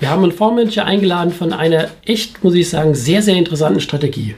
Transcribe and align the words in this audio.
Wir 0.00 0.10
haben 0.10 0.22
einen 0.22 0.32
Fondsmanager 0.32 0.84
eingeladen 0.84 1.32
von 1.32 1.52
einer 1.52 1.88
echt, 2.04 2.44
muss 2.44 2.54
ich 2.54 2.68
sagen, 2.68 2.94
sehr, 2.94 3.20
sehr 3.20 3.36
interessanten 3.36 3.80
Strategie. 3.80 4.36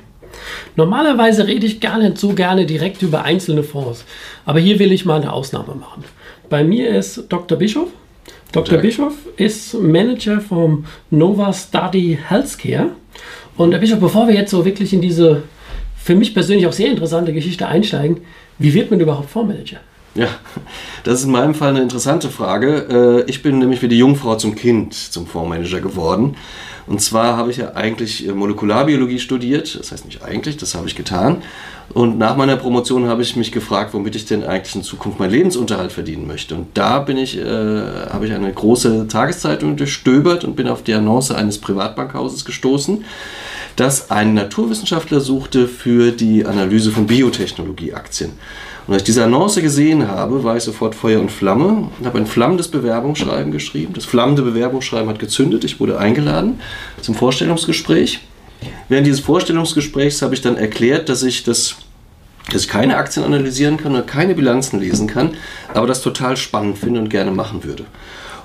Normalerweise 0.75 1.47
rede 1.47 1.67
ich 1.67 1.81
gar 1.81 1.99
nicht 1.99 2.17
so 2.17 2.31
gerne 2.31 2.65
direkt 2.65 3.03
über 3.03 3.25
einzelne 3.25 3.63
Fonds, 3.63 4.05
aber 4.47 4.59
hier 4.59 4.79
will 4.79 4.91
ich 4.91 5.05
mal 5.05 5.21
eine 5.21 5.33
Ausnahme 5.33 5.75
machen. 5.75 6.05
Bei 6.49 6.65
mir 6.65 6.91
ist 6.91 7.27
Dr. 7.29 7.59
Bischof. 7.59 7.89
Dr. 8.53 8.75
Jack. 8.75 8.83
Bischof 8.83 9.15
ist 9.37 9.75
Manager 9.75 10.41
vom 10.41 10.87
Nova 11.11 11.53
Study 11.53 12.19
Healthcare. 12.29 12.91
Und 13.57 13.73
Herr 13.73 13.81
Bischof, 13.81 14.01
bevor 14.01 14.27
wir 14.29 14.35
jetzt 14.35 14.51
so 14.51 14.65
wirklich 14.65 14.93
in 14.93 15.01
diese 15.01 15.43
für 15.97 16.15
mich 16.15 16.33
persönlich 16.33 16.67
auch 16.67 16.73
sehr 16.73 16.91
interessante 16.91 17.33
Geschichte 17.33 17.69
einsteigen, 17.69 18.23
wie 18.59 18.73
wird 18.73 18.91
man 18.91 19.01
überhaupt 19.01 19.31
Fondsmanager? 19.31 19.81
Ja, 20.15 20.29
das 21.05 21.21
ist 21.21 21.27
in 21.27 21.31
meinem 21.31 21.55
Fall 21.55 21.71
eine 21.71 21.83
interessante 21.83 22.31
Frage. 22.31 23.23
Äh, 23.27 23.31
Ich 23.31 23.43
bin 23.43 23.59
nämlich 23.59 23.81
wie 23.81 23.89
die 23.89 23.99
Jungfrau 23.99 24.37
zum 24.37 24.55
Kind 24.57 24.95
zum 24.95 25.27
Fondsmanager 25.27 25.81
geworden. 25.81 26.37
Und 26.89 27.01
zwar 27.01 27.37
habe 27.37 27.53
ich 27.53 27.59
ja 27.59 27.75
eigentlich 27.75 28.27
äh, 28.27 28.33
Molekularbiologie 28.33 29.21
studiert. 29.21 29.79
Das 29.79 29.93
heißt 29.93 30.07
nicht 30.07 30.25
eigentlich, 30.25 30.57
das 30.57 30.75
habe 30.75 30.89
ich 30.89 30.97
getan. 30.97 31.43
Und 31.95 32.19
nach 32.19 32.37
meiner 32.37 32.57
Promotion 32.57 33.07
habe 33.07 33.23
ich 33.23 33.37
mich 33.37 33.53
gefragt, 33.53 33.95
womit 33.95 34.17
ich 34.17 34.25
denn 34.25 34.43
eigentlich 34.45 34.75
in 34.75 34.83
Zukunft 34.83 35.21
meinen 35.21 35.31
Lebensunterhalt 35.31 35.93
verdienen 35.93 36.27
möchte. 36.27 36.57
Und 36.57 36.69
da 36.75 36.99
bin 36.99 37.17
ich, 37.17 37.39
äh, 37.39 37.43
habe 37.45 38.27
ich 38.27 38.33
eine 38.33 38.53
große 38.53 39.07
Tageszeitung 39.07 39.77
durchstöbert 39.77 40.43
und 40.43 40.57
bin 40.57 40.67
auf 40.67 40.83
die 40.83 40.95
Annonce 40.95 41.33
eines 41.33 41.59
Privatbankhauses 41.59 42.45
gestoßen, 42.45 43.05
das 43.81 44.11
einen 44.11 44.35
Naturwissenschaftler 44.35 45.21
suchte 45.21 45.67
für 45.67 46.13
die 46.13 46.45
Analyse 46.45 46.93
von 46.93 47.07
Biotechnologieaktien. 47.07 48.33
Und 48.87 48.93
als 48.93 49.03
ich 49.03 49.07
diese 49.07 49.25
Annonce 49.25 49.63
gesehen 49.63 50.07
habe, 50.07 50.45
war 50.45 50.59
ich 50.59 50.65
sofort 50.65 50.95
Feuer 50.95 51.19
und 51.19 51.31
Flamme 51.31 51.89
und 51.99 52.07
habe 52.07 52.19
ein 52.19 52.27
flammendes 52.27 52.69
Bewerbungsschreiben 52.69 53.51
geschrieben. 53.51 53.95
Das 53.95 54.05
flammende 54.05 54.43
Bewerbungsschreiben 54.43 55.09
hat 55.09 55.19
gezündet. 55.19 55.65
Ich 55.65 55.81
wurde 55.81 55.99
eingeladen 55.99 56.61
zum 57.01 57.15
Vorstellungsgespräch. 57.15 58.21
Während 58.91 59.07
dieses 59.07 59.21
Vorstellungsgesprächs 59.21 60.21
habe 60.21 60.35
ich 60.35 60.43
dann 60.43 60.59
erklärt, 60.59 61.09
dass 61.09 61.23
ich 61.23 61.43
das 61.43 61.77
dass 62.53 62.63
ich 62.63 62.69
keine 62.69 62.97
Aktien 62.97 63.25
analysieren 63.25 63.77
kann 63.77 63.93
oder 63.93 64.03
keine 64.03 64.35
Bilanzen 64.35 64.81
lesen 64.81 65.07
kann, 65.07 65.37
aber 65.73 65.87
das 65.87 66.03
total 66.03 66.37
spannend 66.37 66.79
finde 66.79 66.99
und 66.99 67.09
gerne 67.09 67.31
machen 67.31 67.63
würde. 67.65 67.85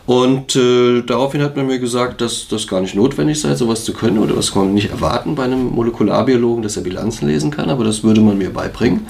Und 0.05 0.55
äh, 0.55 1.01
daraufhin 1.01 1.41
hat 1.41 1.55
man 1.55 1.65
mir 1.65 1.79
gesagt, 1.79 2.21
dass 2.21 2.47
das 2.47 2.67
gar 2.67 2.79
nicht 2.79 2.93
notwendig 2.93 3.41
sei, 3.41 3.55
sowas 3.55 3.85
zu 3.85 3.93
können 3.93 4.19
oder 4.19 4.35
das 4.35 4.53
kann 4.53 4.65
man 4.65 4.73
nicht 4.75 4.91
erwarten 4.91 5.33
bei 5.33 5.45
einem 5.45 5.71
Molekularbiologen, 5.71 6.61
dass 6.61 6.77
er 6.77 6.83
Bilanzen 6.83 7.27
lesen 7.27 7.49
kann, 7.49 7.71
aber 7.71 7.83
das 7.83 8.03
würde 8.03 8.21
man 8.21 8.37
mir 8.37 8.53
beibringen. 8.53 9.07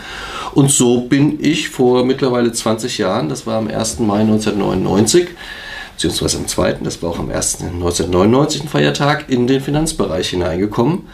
Und 0.54 0.72
so 0.72 1.02
bin 1.02 1.38
ich 1.42 1.68
vor 1.68 2.06
mittlerweile 2.06 2.54
20 2.54 2.98
Jahren, 2.98 3.28
das 3.28 3.46
war 3.46 3.58
am 3.58 3.68
1. 3.68 4.00
Mai 4.00 4.22
1999, 4.22 5.28
beziehungsweise 5.96 6.38
am 6.38 6.48
2., 6.48 6.78
das 6.84 7.04
war 7.04 7.10
auch 7.10 7.20
am 7.20 7.30
1. 7.30 7.62
1999 7.62 8.64
ein 8.64 8.70
Feiertag, 8.70 9.26
in 9.28 9.48
den 9.48 9.60
Finanzbereich 9.60 10.30
hineingekommen 10.30 11.08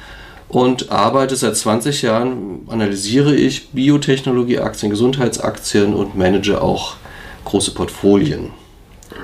und 0.47 0.91
arbeite 0.91 1.35
seit 1.35 1.57
20 1.57 2.03
Jahren, 2.03 2.67
analysiere 2.67 3.33
ich 3.33 3.69
Biotechnologieaktien, 3.69 4.91
Gesundheitsaktien 4.91 5.95
und 5.95 6.15
manage 6.15 6.61
auch 6.61 6.97
große 7.45 7.71
Portfolien 7.71 8.51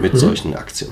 mit 0.01 0.17
solchen 0.17 0.55
Aktien. 0.55 0.91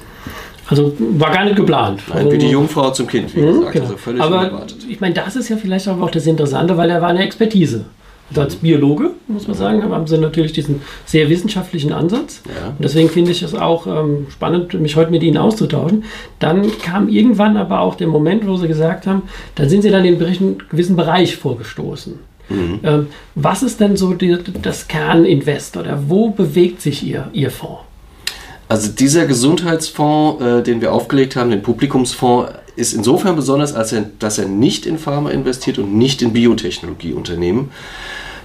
Also 0.68 0.94
war 1.00 1.32
gar 1.32 1.44
nicht 1.46 1.56
geplant. 1.56 2.02
Nein, 2.12 2.32
wie 2.32 2.38
die 2.40 2.50
Jungfrau 2.50 2.90
zum 2.92 3.06
Kind, 3.08 3.36
wie 3.36 3.42
Mhm, 3.42 3.48
gesagt, 3.60 3.72
genau. 3.74 3.86
also 3.86 3.98
völlig 3.98 4.22
Aber 4.22 4.40
unerwartet. 4.40 4.78
ich 4.90 5.00
meine, 5.00 5.14
das 5.14 5.36
ist 5.36 5.50
ja 5.50 5.58
vielleicht 5.58 5.88
auch 5.88 6.10
das 6.10 6.26
Interessante, 6.26 6.76
weil 6.76 6.90
er 6.90 7.02
war 7.02 7.10
eine 7.10 7.24
Expertise. 7.24 7.86
Also 8.30 8.42
als 8.42 8.56
Biologe, 8.56 9.12
muss 9.28 9.48
man 9.48 9.56
sagen, 9.56 9.84
haben 9.84 10.08
sie 10.08 10.18
natürlich 10.18 10.52
diesen 10.54 10.82
sehr 11.06 11.30
wissenschaftlichen 11.30 11.94
Ansatz. 11.94 12.42
Ja. 12.48 12.70
Und 12.70 12.78
deswegen 12.84 13.10
finde 13.10 13.30
ich 13.30 13.44
es 13.44 13.54
auch 13.54 13.86
ähm, 13.86 14.26
spannend, 14.32 14.74
mich 14.82 14.96
heute 14.96 15.12
mit 15.12 15.22
Ihnen 15.22 15.38
auszutauschen. 15.38 16.06
Dann 16.40 16.66
kam 16.80 17.08
irgendwann 17.10 17.56
aber 17.56 17.82
auch 17.82 17.94
der 17.94 18.08
Moment, 18.08 18.48
wo 18.48 18.58
Sie 18.58 18.68
gesagt 18.68 19.06
haben, 19.06 19.22
dann 19.54 19.70
sind 19.70 19.84
Sie 19.84 19.92
dann 19.92 20.04
in 20.06 20.20
einen 20.20 20.58
gewissen 20.72 20.96
Bereich 20.96 21.36
vorgestoßen. 21.38 22.18
Mhm. 22.50 22.80
Ähm, 22.84 23.08
was 23.36 23.62
ist 23.62 23.80
denn 23.80 23.96
so 23.96 24.14
die, 24.16 24.36
das 24.64 24.88
Kerninvest 24.88 25.78
oder 25.78 26.00
wo 26.08 26.30
bewegt 26.32 26.82
sich 26.82 27.04
Ihr, 27.06 27.28
Ihr 27.34 27.52
Fonds? 27.52 27.82
Also 28.68 28.90
dieser 28.90 29.26
Gesundheitsfonds, 29.28 30.44
äh, 30.44 30.64
den 30.64 30.82
wir 30.82 30.92
aufgelegt 30.92 31.36
haben, 31.36 31.52
den 31.52 31.62
Publikumsfonds, 31.62 32.52
ist 32.76 32.94
insofern 32.94 33.36
besonders, 33.36 33.74
als 33.74 33.94
er, 33.94 34.06
dass 34.20 34.38
er 34.38 34.48
nicht 34.48 34.86
in 34.86 34.98
Pharma 34.98 35.30
investiert 35.30 35.78
und 35.78 35.96
nicht 35.96 36.22
in 36.22 36.34
Biotechnologieunternehmen. 36.34 37.70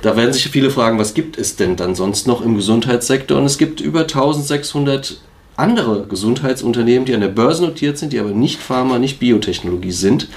Da 0.03 0.17
werden 0.17 0.33
sich 0.33 0.49
viele 0.49 0.71
fragen, 0.71 0.99
was 0.99 1.15
gibt 1.15 1.37
es 1.37 1.57
denn 1.57 1.77
dann 1.77 1.95
sonst 1.95 2.27
noch 2.27 2.41
im 2.43 2.55
Gesundheitssektor? 2.55 3.39
Und 3.39 3.45
es 3.45 3.59
gibt 3.59 3.81
über 3.81 4.01
1600 4.01 5.21
andere 5.57 6.07
Gesundheitsunternehmen, 6.07 7.05
die 7.05 7.15
an 7.15 7.21
der 7.21 7.29
Börse 7.29 7.65
notiert 7.65 7.99
sind, 7.99 8.13
die 8.13 8.19
aber 8.19 8.31
nicht 8.31 8.61
Pharma, 8.61 8.99
nicht 8.99 9.19
Biotechnologie 9.19 9.91
sind. 9.91 10.29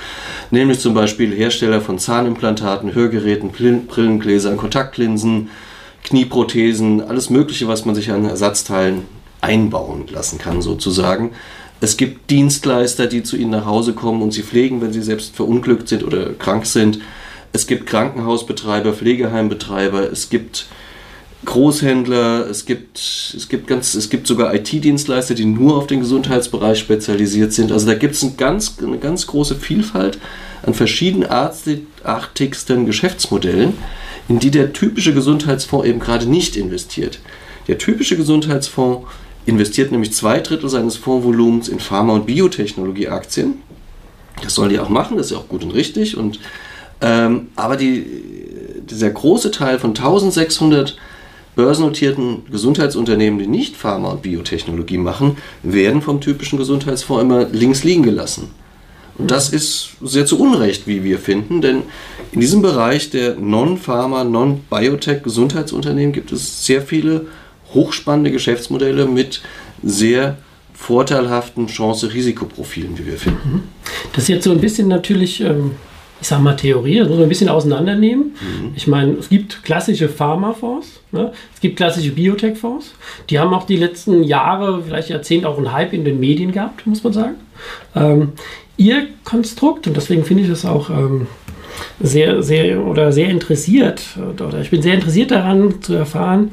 Nämlich 0.51 0.79
zum 0.79 0.93
Beispiel 0.93 1.33
Hersteller 1.33 1.79
von 1.79 1.97
Zahnimplantaten, 1.97 2.93
Hörgeräten, 2.93 3.51
Brillen- 3.51 3.87
Brillengläsern, 3.87 4.57
Kontaktlinsen, 4.57 5.49
Knieprothesen, 6.03 6.99
alles 7.01 7.29
Mögliche, 7.29 7.69
was 7.69 7.85
man 7.85 7.95
sich 7.95 8.11
an 8.11 8.25
Ersatzteilen 8.25 9.05
einbauen 9.43 10.07
lassen 10.07 10.39
kann, 10.39 10.61
sozusagen. 10.61 11.31
Es 11.81 11.97
gibt 11.97 12.29
Dienstleister, 12.29 13.07
die 13.07 13.23
zu 13.23 13.35
Ihnen 13.35 13.49
nach 13.51 13.65
Hause 13.65 13.91
kommen 13.93 14.21
und 14.21 14.31
Sie 14.31 14.43
pflegen, 14.43 14.81
wenn 14.81 14.93
Sie 14.93 15.01
selbst 15.01 15.35
verunglückt 15.35 15.89
sind 15.89 16.03
oder 16.03 16.31
krank 16.33 16.65
sind. 16.65 16.99
Es 17.51 17.67
gibt 17.67 17.85
Krankenhausbetreiber, 17.85 18.93
Pflegeheimbetreiber, 18.93 20.09
es 20.11 20.29
gibt 20.29 20.67
Großhändler, 21.45 22.49
es 22.49 22.65
gibt, 22.65 23.33
es 23.35 23.49
gibt, 23.49 23.67
ganz, 23.67 23.95
es 23.95 24.09
gibt 24.09 24.27
sogar 24.27 24.55
IT-Dienstleister, 24.55 25.35
die 25.35 25.43
nur 25.43 25.75
auf 25.75 25.87
den 25.87 25.99
Gesundheitsbereich 25.99 26.79
spezialisiert 26.79 27.51
sind. 27.51 27.73
Also 27.73 27.85
da 27.85 27.95
gibt 27.95 28.15
es 28.15 28.23
ein 28.23 28.37
ganz, 28.37 28.77
eine 28.81 28.97
ganz 28.97 29.27
große 29.27 29.55
Vielfalt 29.55 30.19
an 30.65 30.73
verschiedenartigsten 30.73 32.85
Geschäftsmodellen, 32.85 33.73
in 34.29 34.39
die 34.39 34.51
der 34.51 34.71
typische 34.71 35.13
Gesundheitsfonds 35.13 35.85
eben 35.85 35.99
gerade 35.99 36.27
nicht 36.27 36.55
investiert. 36.55 37.19
Der 37.67 37.77
typische 37.77 38.15
Gesundheitsfonds 38.15 39.05
investiert 39.45 39.91
nämlich 39.91 40.13
zwei 40.13 40.39
Drittel 40.39 40.69
seines 40.69 40.95
Fondsvolumens 40.95 41.67
in 41.67 41.79
Pharma- 41.79 42.13
und 42.13 42.25
Biotechnologieaktien. 42.25 43.55
Das 44.41 44.55
sollen 44.55 44.69
die 44.69 44.79
auch 44.79 44.89
machen, 44.89 45.17
das 45.17 45.27
ist 45.27 45.31
ja 45.33 45.37
auch 45.37 45.47
gut 45.47 45.63
und 45.63 45.71
richtig. 45.71 46.17
Und, 46.17 46.39
ähm, 47.01 47.47
aber 47.55 47.77
die, 47.77 48.05
dieser 48.89 49.09
große 49.09 49.51
Teil 49.51 49.79
von 49.79 49.91
1600 49.91 50.97
börsennotierten 51.55 52.45
Gesundheitsunternehmen, 52.51 53.39
die 53.39 53.47
nicht 53.47 53.75
Pharma- 53.75 54.11
und 54.11 54.21
Biotechnologie 54.23 54.97
machen, 54.97 55.37
werden 55.61 56.01
vom 56.01 56.19
typischen 56.19 56.57
Gesundheitsfonds 56.57 57.23
immer 57.23 57.45
links 57.45 57.83
liegen 57.83 58.03
gelassen. 58.03 58.49
Und 59.17 59.29
das 59.29 59.49
ist 59.49 59.91
sehr 60.01 60.25
zu 60.25 60.39
Unrecht, 60.39 60.87
wie 60.87 61.03
wir 61.03 61.19
finden, 61.19 61.61
denn 61.61 61.83
in 62.31 62.41
diesem 62.41 62.63
Bereich 62.63 63.11
der 63.11 63.35
Non-Pharma, 63.35 64.23
Non-Biotech-Gesundheitsunternehmen 64.23 66.13
gibt 66.13 66.31
es 66.31 66.65
sehr 66.65 66.81
viele 66.81 67.27
hochspannende 67.73 68.31
Geschäftsmodelle 68.31 69.05
mit 69.05 69.41
sehr 69.81 70.37
vorteilhaften 70.73 71.67
Chance-Risikoprofilen, 71.67 72.97
wie 72.97 73.05
wir 73.05 73.17
finden. 73.17 73.69
Das 74.13 74.23
ist 74.23 74.29
jetzt 74.29 74.43
so 74.43 74.51
ein 74.51 74.59
bisschen 74.59 74.87
natürlich, 74.87 75.41
ähm, 75.41 75.71
ich 76.19 76.27
sag 76.27 76.41
mal 76.41 76.55
Theorie, 76.55 76.99
das 76.99 77.07
muss 77.07 77.17
man 77.17 77.25
ein 77.25 77.29
bisschen 77.29 77.49
auseinandernehmen. 77.49 78.35
Ich 78.75 78.87
meine, 78.87 79.13
es 79.13 79.29
gibt 79.29 79.63
klassische 79.63 80.09
Pharmafonds, 80.09 80.99
ne? 81.11 81.31
es 81.53 81.61
gibt 81.61 81.77
klassische 81.77 82.11
Biotech-Fonds. 82.11 82.93
Die 83.29 83.39
haben 83.39 83.53
auch 83.53 83.65
die 83.65 83.77
letzten 83.77 84.23
Jahre, 84.23 84.83
vielleicht 84.83 85.09
Jahrzehnte 85.09 85.47
auch 85.47 85.57
einen 85.57 85.71
Hype 85.71 85.93
in 85.93 86.03
den 86.03 86.19
Medien 86.19 86.51
gehabt, 86.51 86.85
muss 86.85 87.03
man 87.03 87.13
sagen. 87.13 87.35
Ähm, 87.95 88.33
ihr 88.77 89.07
Konstrukt, 89.23 89.87
und 89.87 89.95
deswegen 89.95 90.25
finde 90.25 90.43
ich 90.43 90.49
das 90.49 90.65
auch 90.65 90.89
ähm, 90.89 91.27
sehr, 92.01 92.43
sehr 92.43 92.85
oder 92.85 93.11
sehr 93.11 93.29
interessiert, 93.29 94.03
oder 94.17 94.59
ich 94.61 94.69
bin 94.69 94.81
sehr 94.81 94.95
interessiert 94.95 95.31
daran 95.31 95.81
zu 95.81 95.93
erfahren, 95.93 96.51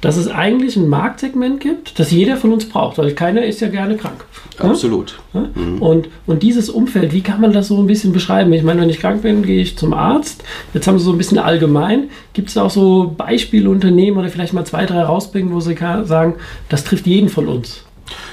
dass 0.00 0.16
es 0.16 0.28
eigentlich 0.28 0.76
ein 0.76 0.88
Marktsegment 0.88 1.60
gibt, 1.60 1.98
das 1.98 2.10
jeder 2.10 2.36
von 2.36 2.52
uns 2.52 2.68
braucht, 2.68 2.98
weil 2.98 3.12
keiner 3.12 3.44
ist 3.44 3.60
ja 3.60 3.68
gerne 3.68 3.96
krank. 3.96 4.24
Absolut. 4.58 5.18
Ja? 5.34 5.48
Mhm. 5.54 5.82
Und, 5.82 6.08
und 6.26 6.42
dieses 6.42 6.70
Umfeld, 6.70 7.12
wie 7.12 7.20
kann 7.20 7.40
man 7.40 7.52
das 7.52 7.68
so 7.68 7.78
ein 7.78 7.86
bisschen 7.86 8.12
beschreiben? 8.12 8.52
Ich 8.52 8.62
meine, 8.62 8.80
wenn 8.80 8.90
ich 8.90 9.00
krank 9.00 9.22
bin, 9.22 9.42
gehe 9.42 9.60
ich 9.60 9.76
zum 9.76 9.92
Arzt. 9.92 10.44
Jetzt 10.74 10.86
haben 10.86 10.98
Sie 10.98 11.04
so 11.04 11.12
ein 11.12 11.18
bisschen 11.18 11.38
allgemein. 11.38 12.10
Gibt 12.32 12.50
es 12.50 12.56
auch 12.56 12.70
so 12.70 13.14
Beispielunternehmen 13.16 14.18
oder 14.18 14.28
vielleicht 14.28 14.52
mal 14.52 14.64
zwei, 14.64 14.86
drei 14.86 15.02
rausbringen, 15.02 15.52
wo 15.52 15.60
Sie 15.60 15.76
sagen, 16.04 16.34
das 16.68 16.84
trifft 16.84 17.06
jeden 17.06 17.28
von 17.28 17.48
uns? 17.48 17.84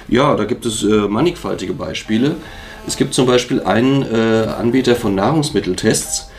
Ja, 0.07 0.35
da 0.35 0.45
gibt 0.45 0.65
es 0.65 0.83
äh, 0.83 1.07
mannigfaltige 1.07 1.73
Beispiele. 1.73 2.35
Es 2.87 2.97
gibt 2.97 3.13
zum 3.13 3.25
Beispiel 3.25 3.61
einen 3.61 4.03
äh, 4.03 4.47
Anbieter 4.47 4.95
von 4.95 5.15
Nahrungsmitteltests, 5.15 6.29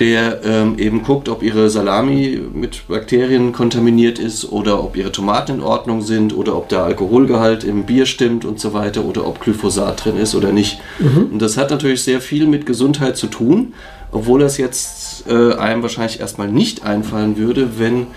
der 0.00 0.44
ähm, 0.44 0.78
eben 0.78 1.04
guckt, 1.04 1.28
ob 1.28 1.42
ihre 1.42 1.70
Salami 1.70 2.40
mit 2.52 2.88
Bakterien 2.88 3.52
kontaminiert 3.52 4.18
ist 4.18 4.50
oder 4.50 4.82
ob 4.82 4.96
ihre 4.96 5.12
Tomaten 5.12 5.56
in 5.56 5.60
Ordnung 5.60 6.02
sind 6.02 6.36
oder 6.36 6.56
ob 6.56 6.68
der 6.68 6.82
Alkoholgehalt 6.82 7.62
im 7.62 7.84
Bier 7.84 8.06
stimmt 8.06 8.44
und 8.44 8.58
so 8.58 8.74
weiter 8.74 9.04
oder 9.04 9.26
ob 9.26 9.40
Glyphosat 9.40 10.04
drin 10.04 10.16
ist 10.16 10.34
oder 10.34 10.50
nicht. 10.50 10.80
Mhm. 10.98 11.28
Und 11.32 11.42
das 11.42 11.56
hat 11.56 11.70
natürlich 11.70 12.02
sehr 12.02 12.20
viel 12.20 12.48
mit 12.48 12.66
Gesundheit 12.66 13.16
zu 13.16 13.28
tun, 13.28 13.74
obwohl 14.10 14.40
das 14.40 14.58
jetzt 14.58 15.28
äh, 15.28 15.54
einem 15.54 15.82
wahrscheinlich 15.82 16.18
erstmal 16.18 16.48
nicht 16.48 16.84
einfallen 16.84 17.36
würde, 17.36 17.78
wenn, 17.78 18.08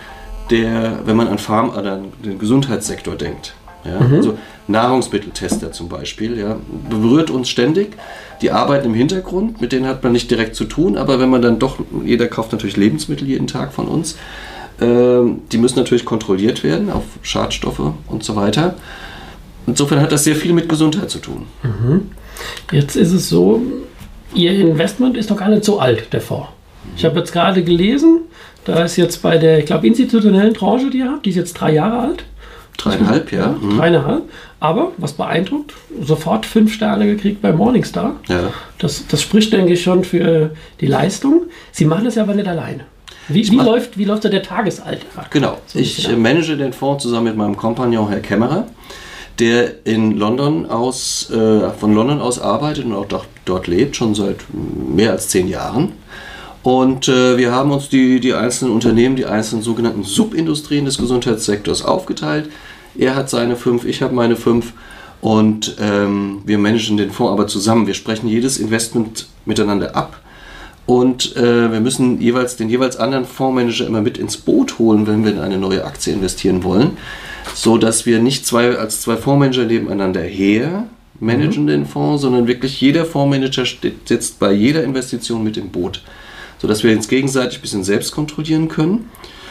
der, 0.50 1.02
wenn 1.06 1.16
man 1.16 1.28
an 1.28 1.38
Farm 1.38 1.70
oder 1.70 2.02
den 2.26 2.40
Gesundheitssektor 2.40 3.16
denkt. 3.16 3.54
Ja? 3.86 4.00
Mhm. 4.00 4.16
Also 4.16 4.38
Nahrungsmitteltester 4.68 5.72
zum 5.72 5.90
Beispiel 5.90 6.38
ja, 6.38 6.58
berührt 6.90 7.30
uns 7.30 7.50
ständig 7.50 7.98
die 8.42 8.52
arbeiten 8.52 8.88
im 8.88 8.94
Hintergrund, 8.94 9.62
mit 9.62 9.72
denen 9.72 9.88
hat 9.88 10.04
man 10.04 10.12
nicht 10.12 10.30
direkt 10.30 10.56
zu 10.56 10.66
tun, 10.66 10.96
aber 10.96 11.20
wenn 11.20 11.30
man 11.30 11.42
dann 11.42 11.58
doch, 11.58 11.80
jeder 12.06 12.28
kauft 12.28 12.52
natürlich 12.52 12.78
Lebensmittel 12.78 13.28
jeden 13.28 13.48
Tag 13.48 13.74
von 13.74 13.88
uns, 13.88 14.16
äh, 14.80 15.22
die 15.52 15.58
müssen 15.58 15.80
natürlich 15.80 16.06
kontrolliert 16.06 16.64
werden 16.64 16.92
auf 16.92 17.04
Schadstoffe 17.24 17.94
und 18.08 18.24
so 18.24 18.36
weiter. 18.36 18.76
Insofern 19.66 20.02
hat 20.02 20.12
das 20.12 20.24
sehr 20.24 20.36
viel 20.36 20.54
mit 20.54 20.70
Gesundheit 20.70 21.10
zu 21.10 21.20
tun. 21.20 21.48
Mhm. 21.64 22.12
Jetzt 22.72 22.96
ist 22.96 23.12
es 23.12 23.28
so, 23.28 23.62
Ihr 24.34 24.52
Investment 24.52 25.18
ist 25.18 25.32
doch 25.32 25.38
gar 25.38 25.50
nicht 25.50 25.64
so 25.64 25.80
alt, 25.80 26.12
der 26.14 26.22
Fonds. 26.22 26.50
Ich 26.96 27.06
habe 27.06 27.20
jetzt 27.20 27.32
gerade 27.32 27.64
gelesen, 27.64 28.22
da 28.66 28.84
ist 28.84 28.96
jetzt 28.98 29.22
bei 29.22 29.38
der, 29.38 29.60
ich 29.60 29.66
glaube, 29.66 29.88
institutionellen 29.88 30.54
Tranche, 30.54 30.90
die 30.90 31.00
ihr 31.00 31.12
habt, 31.12 31.26
die 31.26 31.32
ist 31.32 31.36
jetzt 31.36 31.54
drei 31.54 31.74
Jahre 31.74 32.00
alt. 32.00 32.26
Dreieinhalb, 32.78 33.32
ja. 33.32 33.56
Mhm. 33.60 33.78
Dreieinhalb. 33.78 34.24
Aber, 34.60 34.92
was 34.98 35.14
beeindruckt, 35.14 35.74
sofort 36.02 36.46
fünf 36.46 36.74
Sterne 36.74 37.06
gekriegt 37.06 37.42
bei 37.42 37.52
Morningstar. 37.52 38.16
Ja. 38.28 38.52
Das, 38.80 39.08
das 39.08 39.22
spricht, 39.22 39.54
denke 39.54 39.74
ich, 39.74 39.84
schon 39.84 40.04
für 40.04 40.52
die 40.80 40.88
Leistung. 40.88 41.44
Sie 41.72 41.86
machen 41.86 42.06
das 42.06 42.16
ja 42.16 42.24
aber 42.24 42.34
nicht 42.34 42.48
alleine. 42.48 42.86
Wie, 43.28 43.48
wie 43.50 43.58
läuft, 43.58 43.98
wie 43.98 44.06
läuft 44.06 44.26
da 44.26 44.30
der 44.30 44.44
Tagesalltag? 44.44 45.32
Genau. 45.32 45.58
So 45.66 45.80
ich 45.80 46.08
manage 46.16 46.56
den 46.56 46.72
Fonds 46.72 47.04
zusammen 47.04 47.26
mit 47.26 47.36
meinem 47.36 47.58
Kompagnon 47.58 48.10
Herr 48.10 48.22
Kämmerer, 48.22 48.68
der 49.40 49.86
in 49.86 50.18
London 50.18 50.66
aus, 50.66 51.30
äh, 51.30 51.70
von 51.72 51.94
London 51.94 52.22
aus 52.22 52.40
arbeitet 52.40 52.86
und 52.86 52.94
auch 52.94 53.06
dort, 53.06 53.28
dort 53.46 53.68
lebt, 53.68 53.96
schon 53.96 54.16
seit 54.16 54.38
mehr 54.54 55.12
als 55.12 55.28
zehn 55.28 55.48
Jahren. 55.48 55.92
Und 56.64 57.08
äh, 57.08 57.38
wir 57.38 57.52
haben 57.52 57.72
uns 57.72 57.90
die, 57.90 58.20
die 58.20 58.34
einzelnen 58.34 58.74
Unternehmen, 58.74 59.16
die 59.16 59.26
einzelnen 59.26 59.64
sogenannten 59.64 60.04
Subindustrien 60.04 60.86
des 60.86 60.98
Gesundheitssektors 60.98 61.84
aufgeteilt. 61.84 62.50
Er 62.98 63.16
hat 63.16 63.30
seine 63.30 63.56
fünf, 63.56 63.86
ich 63.86 64.02
habe 64.02 64.14
meine 64.14 64.36
fünf. 64.36 64.74
Und 65.22 65.78
ähm, 65.80 66.42
wir 66.46 66.58
managen 66.58 66.98
den 66.98 67.12
Fonds 67.12 67.32
aber 67.32 67.48
zusammen. 67.48 67.88
Wir 67.88 67.94
sprechen 67.94 68.28
jedes 68.28 68.60
Investment 68.60 69.28
miteinander 69.46 69.96
ab. 69.96 70.22
Und 70.86 71.36
äh, 71.36 71.72
wir 71.72 71.82
müssen 71.82 72.22
jeweils 72.22 72.56
den 72.56 72.70
jeweils 72.70 72.96
anderen 72.98 73.26
Fondsmanager 73.26 73.86
immer 73.86 74.02
mit 74.02 74.18
ins 74.18 74.38
Boot 74.38 74.80
holen, 74.80 75.06
wenn 75.06 75.24
wir 75.26 75.32
in 75.32 75.40
eine 75.40 75.58
neue 75.58 75.84
Aktie 75.84 76.14
investieren 76.14 76.64
wollen. 76.64 76.98
So 77.54 77.78
dass 77.78 78.06
wir 78.06 78.20
nicht 78.20 78.46
zwei, 78.46 78.78
als 78.78 79.02
zwei 79.02 79.18
Fondsmanager 79.18 79.66
nebeneinander 79.66 80.22
her 80.22 80.88
managen 81.20 81.64
mhm. 81.64 81.68
den 81.68 81.86
Fonds, 81.86 82.22
sondern 82.22 82.48
wirklich 82.48 82.80
jeder 82.80 83.06
Fondsmanager 83.06 83.66
sitzt 84.06 84.40
bei 84.40 84.52
jeder 84.54 84.84
Investition 84.84 85.44
mit 85.44 85.58
im 85.58 85.70
Boot 85.70 86.04
sodass 86.60 86.84
wir 86.84 86.96
uns 86.96 87.08
gegenseitig 87.08 87.60
ein 87.60 87.62
bisschen 87.62 87.84
selbst 87.84 88.12
kontrollieren 88.12 88.68
können. 88.68 89.10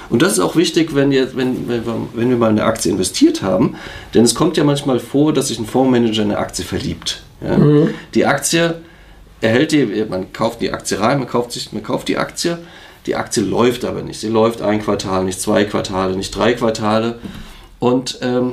Und 0.09 0.23
das 0.23 0.35
ist 0.35 0.39
auch 0.39 0.57
wichtig, 0.57 0.95
wenn, 0.95 1.11
jetzt, 1.11 1.37
wenn, 1.37 1.69
wenn, 1.69 1.85
wir, 1.85 1.95
wenn 2.15 2.31
wir 2.31 2.37
mal 2.37 2.51
eine 2.51 2.65
Aktie 2.65 2.91
investiert 2.93 3.43
haben, 3.43 3.77
denn 4.15 4.25
es 4.25 4.35
kommt 4.35 4.57
ja 4.57 4.65
manchmal 4.65 5.01
vor, 5.01 5.33
dass 5.33 5.49
sich 5.49 5.59
ein 5.59 5.67
Fondsmanager 5.67 6.23
in 6.23 6.31
eine 6.31 6.39
Aktie 6.39 6.65
verliebt. 6.65 7.23
Ja? 7.41 7.57
Mhm. 7.57 7.91
Die 8.15 8.27
Aktie 8.27 8.77
erhält 9.41 9.73
die, 9.73 9.85
man 10.09 10.33
kauft 10.33 10.61
die 10.61 10.73
Aktie 10.73 11.01
rein, 11.01 11.19
man 11.19 11.29
kauft, 11.29 11.53
sich, 11.53 11.73
man 11.73 11.83
kauft 11.83 12.09
die 12.09 12.19
Aktie, 12.19 12.59
die 13.07 13.17
Aktie 13.17 13.43
läuft 13.43 13.85
aber 13.85 14.03
nicht. 14.03 14.21
Sie 14.21 14.29
läuft 14.29 14.63
ein 14.63 14.83
Quartal, 14.83 15.25
nicht 15.25 15.41
zwei 15.41 15.65
Quartale, 15.65 16.17
nicht 16.17 16.35
drei 16.35 16.55
Quartale. 16.55 17.19
Und 17.79 18.19
ähm, 18.23 18.53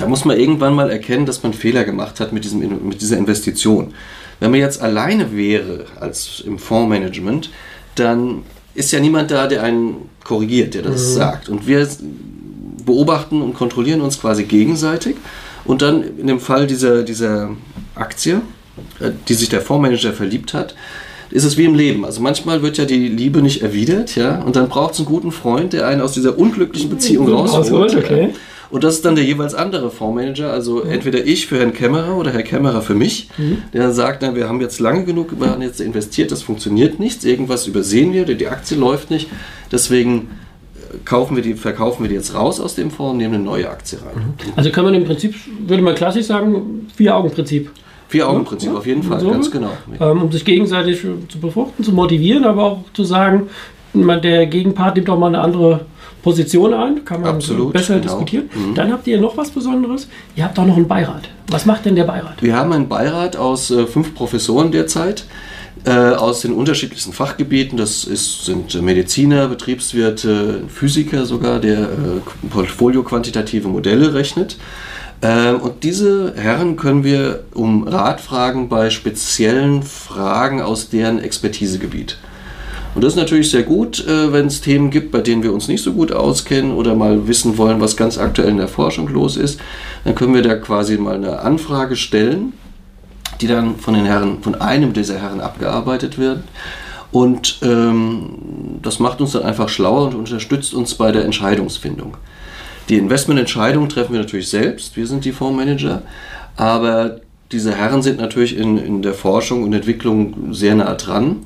da 0.00 0.06
muss 0.06 0.24
man 0.24 0.38
irgendwann 0.38 0.74
mal 0.74 0.90
erkennen, 0.90 1.26
dass 1.26 1.42
man 1.42 1.52
Fehler 1.52 1.84
gemacht 1.84 2.20
hat 2.20 2.32
mit, 2.32 2.44
diesem, 2.44 2.88
mit 2.88 3.00
dieser 3.00 3.16
Investition. 3.16 3.92
Wenn 4.40 4.50
man 4.50 4.60
jetzt 4.60 4.80
alleine 4.80 5.36
wäre 5.36 5.86
als 6.00 6.42
im 6.46 6.58
Fondsmanagement, 6.58 7.50
dann 7.96 8.42
ist 8.74 8.92
ja 8.92 9.00
niemand 9.00 9.30
da, 9.30 9.46
der 9.46 9.62
einen 9.62 10.08
korrigiert, 10.24 10.74
der 10.74 10.82
das 10.82 11.10
mhm. 11.10 11.14
sagt. 11.14 11.48
Und 11.48 11.66
wir 11.66 11.86
beobachten 12.84 13.42
und 13.42 13.54
kontrollieren 13.54 14.00
uns 14.00 14.20
quasi 14.20 14.44
gegenseitig. 14.44 15.16
Und 15.64 15.82
dann 15.82 16.02
in 16.18 16.28
dem 16.28 16.40
Fall 16.40 16.66
dieser, 16.66 17.02
dieser 17.02 17.50
Aktie, 17.94 18.40
äh, 19.00 19.10
die 19.28 19.34
sich 19.34 19.48
der 19.48 19.60
Fondsmanager 19.60 20.12
verliebt 20.12 20.54
hat, 20.54 20.74
ist 21.30 21.44
es 21.44 21.56
wie 21.58 21.64
im 21.64 21.74
Leben. 21.74 22.04
Also 22.04 22.22
manchmal 22.22 22.62
wird 22.62 22.78
ja 22.78 22.84
die 22.84 23.08
Liebe 23.08 23.42
nicht 23.42 23.62
erwidert, 23.62 24.16
ja, 24.16 24.40
und 24.40 24.56
dann 24.56 24.68
braucht 24.68 24.94
es 24.94 25.00
einen 25.00 25.06
guten 25.06 25.32
Freund, 25.32 25.74
der 25.74 25.86
einen 25.86 26.00
aus 26.00 26.12
dieser 26.12 26.38
unglücklichen 26.38 26.88
Beziehung 26.88 27.28
rausholt. 27.28 27.94
Okay. 27.96 28.30
Und 28.70 28.84
das 28.84 28.96
ist 28.96 29.04
dann 29.04 29.14
der 29.14 29.24
jeweils 29.24 29.54
andere 29.54 29.90
Fondsmanager, 29.90 30.52
also 30.52 30.84
mhm. 30.84 30.90
entweder 30.90 31.24
ich 31.24 31.46
für 31.46 31.58
Herrn 31.58 31.72
Kämmerer 31.72 32.16
oder 32.16 32.32
Herr 32.32 32.42
Kämmerer 32.42 32.82
für 32.82 32.94
mich, 32.94 33.30
mhm. 33.38 33.62
der 33.72 33.92
sagt, 33.92 34.22
na, 34.22 34.34
wir 34.34 34.48
haben 34.48 34.60
jetzt 34.60 34.78
lange 34.78 35.04
genug 35.04 35.32
jetzt 35.60 35.80
investiert, 35.80 36.30
das 36.30 36.42
funktioniert 36.42 37.00
nichts, 37.00 37.24
irgendwas 37.24 37.66
übersehen 37.66 38.12
wir, 38.12 38.24
die 38.24 38.46
Aktie 38.46 38.76
läuft 38.76 39.10
nicht, 39.10 39.28
deswegen 39.72 40.30
äh, 40.74 40.98
kaufen 41.04 41.36
wir 41.36 41.42
die, 41.42 41.54
verkaufen 41.54 42.02
wir 42.02 42.08
die 42.08 42.16
jetzt 42.16 42.34
raus 42.34 42.60
aus 42.60 42.74
dem 42.74 42.90
Fonds 42.90 43.12
und 43.12 43.18
nehmen 43.18 43.34
eine 43.34 43.44
neue 43.44 43.70
Aktie 43.70 43.98
rein. 43.98 44.16
Mhm. 44.16 44.52
Also 44.56 44.70
kann 44.70 44.84
man 44.84 44.94
im 44.94 45.04
Prinzip, 45.04 45.34
würde 45.66 45.82
man 45.82 45.94
klassisch 45.94 46.26
sagen, 46.26 46.88
Vier-Augen-Prinzip. 46.94 47.70
Vier-Augen-Prinzip, 48.08 48.70
ja, 48.70 48.76
auf 48.76 48.86
jeden 48.86 49.02
Fall, 49.02 49.20
so 49.20 49.30
ganz 49.30 49.50
genau. 49.50 49.70
Ähm, 49.98 50.22
um 50.22 50.32
sich 50.32 50.44
gegenseitig 50.44 51.00
zu 51.00 51.38
befruchten, 51.40 51.84
zu 51.84 51.92
motivieren, 51.92 52.44
aber 52.44 52.64
auch 52.64 52.84
zu 52.92 53.04
sagen, 53.04 53.48
der 53.94 54.46
Gegenpart 54.46 54.96
nimmt 54.96 55.08
doch 55.08 55.18
mal 55.18 55.28
eine 55.28 55.40
andere 55.40 55.86
Position 56.22 56.74
ein, 56.74 57.04
kann 57.04 57.20
man 57.20 57.36
Absolut, 57.36 57.72
besser 57.72 57.94
genau. 57.94 58.18
diskutieren. 58.18 58.50
Mhm. 58.54 58.74
Dann 58.74 58.92
habt 58.92 59.06
ihr 59.06 59.20
noch 59.20 59.36
was 59.36 59.50
Besonderes. 59.50 60.08
Ihr 60.36 60.44
habt 60.44 60.58
auch 60.58 60.66
noch 60.66 60.76
einen 60.76 60.88
Beirat. 60.88 61.28
Was 61.48 61.64
macht 61.64 61.84
denn 61.84 61.96
der 61.96 62.04
Beirat? 62.04 62.42
Wir 62.42 62.56
haben 62.56 62.72
einen 62.72 62.88
Beirat 62.88 63.36
aus 63.36 63.70
äh, 63.70 63.86
fünf 63.86 64.14
Professoren 64.14 64.72
derzeit. 64.72 65.24
Äh, 65.84 65.90
aus 65.90 66.40
den 66.40 66.52
unterschiedlichsten 66.52 67.12
Fachgebieten. 67.12 67.78
Das 67.78 68.02
ist, 68.02 68.44
sind 68.44 68.82
Mediziner, 68.82 69.46
Betriebswirte, 69.46 70.64
Physiker 70.68 71.24
sogar, 71.24 71.60
der 71.60 71.82
äh, 71.82 72.46
Portfolio-quantitative 72.50 73.68
Modelle 73.68 74.12
rechnet. 74.12 74.56
Äh, 75.20 75.52
und 75.52 75.84
diese 75.84 76.34
Herren 76.36 76.76
können 76.76 77.04
wir 77.04 77.44
um 77.54 77.86
Rat 77.86 78.20
fragen 78.20 78.68
bei 78.68 78.90
speziellen 78.90 79.82
Fragen 79.82 80.60
aus 80.60 80.88
deren 80.90 81.20
Expertisegebiet. 81.20 82.18
Und 82.94 83.04
das 83.04 83.12
ist 83.12 83.18
natürlich 83.18 83.50
sehr 83.50 83.62
gut, 83.62 84.06
äh, 84.06 84.32
wenn 84.32 84.46
es 84.46 84.60
Themen 84.60 84.90
gibt, 84.90 85.12
bei 85.12 85.20
denen 85.20 85.42
wir 85.42 85.52
uns 85.52 85.68
nicht 85.68 85.82
so 85.82 85.92
gut 85.92 86.12
auskennen 86.12 86.72
oder 86.72 86.94
mal 86.94 87.28
wissen 87.28 87.58
wollen, 87.58 87.80
was 87.80 87.96
ganz 87.96 88.18
aktuell 88.18 88.48
in 88.48 88.56
der 88.56 88.68
Forschung 88.68 89.08
los 89.08 89.36
ist. 89.36 89.60
Dann 90.04 90.14
können 90.14 90.34
wir 90.34 90.42
da 90.42 90.56
quasi 90.56 90.96
mal 90.96 91.14
eine 91.14 91.40
Anfrage 91.40 91.96
stellen, 91.96 92.52
die 93.40 93.46
dann 93.46 93.76
von 93.76 93.94
den 93.94 94.04
Herren, 94.04 94.42
von 94.42 94.54
einem 94.54 94.92
dieser 94.92 95.18
Herren 95.18 95.40
abgearbeitet 95.40 96.18
wird. 96.18 96.40
Und 97.10 97.58
ähm, 97.62 98.30
das 98.82 98.98
macht 98.98 99.20
uns 99.20 99.32
dann 99.32 99.42
einfach 99.42 99.68
schlauer 99.68 100.08
und 100.08 100.14
unterstützt 100.14 100.74
uns 100.74 100.94
bei 100.94 101.12
der 101.12 101.24
Entscheidungsfindung. 101.24 102.16
Die 102.88 102.96
Investmententscheidung 102.96 103.88
treffen 103.88 104.12
wir 104.12 104.20
natürlich 104.20 104.48
selbst, 104.48 104.96
wir 104.96 105.06
sind 105.06 105.24
die 105.24 105.32
Fondsmanager, 105.32 106.02
aber 106.56 107.20
diese 107.52 107.74
Herren 107.74 108.02
sind 108.02 108.18
natürlich 108.18 108.56
in, 108.56 108.78
in 108.78 109.02
der 109.02 109.14
Forschung 109.14 109.62
und 109.62 109.72
Entwicklung 109.72 110.52
sehr 110.52 110.74
nah 110.74 110.94
dran 110.94 111.44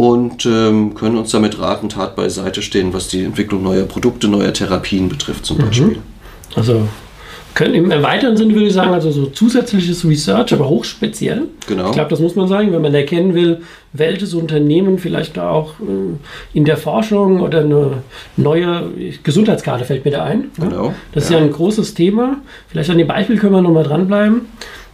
und 0.00 0.46
ähm, 0.46 0.94
können 0.94 1.18
uns 1.18 1.30
damit 1.30 1.60
Rat 1.60 1.82
und 1.82 1.92
Tat 1.92 2.16
beiseite 2.16 2.62
stehen, 2.62 2.94
was 2.94 3.08
die 3.08 3.22
Entwicklung 3.22 3.62
neuer 3.62 3.84
Produkte, 3.84 4.28
neuer 4.28 4.50
Therapien 4.50 5.10
betrifft 5.10 5.44
zum 5.44 5.58
mhm. 5.58 5.66
Beispiel. 5.66 5.98
Also 6.56 6.88
können 7.52 7.74
im 7.74 7.90
weiteren 8.02 8.34
Sinne 8.34 8.54
würde 8.54 8.68
ich 8.68 8.72
sagen, 8.72 8.94
also 8.94 9.10
so 9.10 9.26
zusätzliches 9.26 10.06
Research, 10.06 10.54
aber 10.54 10.70
hochspeziell. 10.70 11.48
Genau. 11.66 11.88
Ich 11.88 11.92
glaube, 11.92 12.08
das 12.08 12.20
muss 12.20 12.34
man 12.34 12.48
sagen, 12.48 12.72
wenn 12.72 12.80
man 12.80 12.94
erkennen 12.94 13.34
will, 13.34 13.60
welches 13.92 14.32
Unternehmen 14.32 14.96
vielleicht 14.96 15.38
auch 15.38 15.74
äh, 15.80 16.56
in 16.56 16.64
der 16.64 16.78
Forschung 16.78 17.40
oder 17.40 17.60
eine 17.60 18.02
neue 18.38 18.84
Gesundheitskarte 19.22 19.84
fällt 19.84 20.06
mir 20.06 20.12
da 20.12 20.24
ein. 20.24 20.44
Genau. 20.58 20.94
Das 21.12 21.24
ist 21.24 21.30
ja. 21.30 21.36
ja 21.36 21.44
ein 21.44 21.52
großes 21.52 21.92
Thema. 21.92 22.38
Vielleicht 22.68 22.88
an 22.88 22.96
dem 22.96 23.06
Beispiel 23.06 23.36
können 23.36 23.52
wir 23.52 23.60
nochmal 23.60 23.84
dranbleiben. 23.84 24.46